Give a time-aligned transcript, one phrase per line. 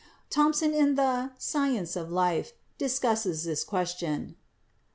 [0.31, 4.35] Thompson in the 'Science of Life' discusses this question.